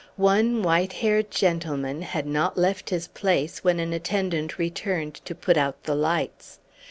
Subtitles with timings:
[0.15, 5.57] One white haired gentleman had not left his place when an attendant returned to put
[5.57, 6.57] out the lights.